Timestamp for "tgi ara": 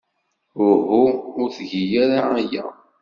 1.57-2.19